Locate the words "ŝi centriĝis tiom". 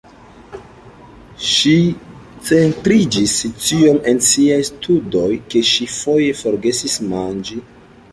1.49-3.99